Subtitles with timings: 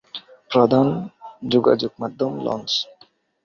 [0.51, 0.87] প্রধান
[1.49, 2.71] যোগাযোগ মাধ্যম লঞ্চ।